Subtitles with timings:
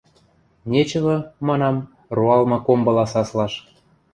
[0.71, 1.15] Нечывы,
[1.47, 1.75] манам,
[2.17, 3.53] роалмы комбыла саслаш.